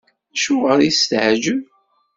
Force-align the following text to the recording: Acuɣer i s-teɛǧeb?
Acuɣer 0.35 0.79
i 0.81 0.91
s-teɛǧeb? 0.99 1.61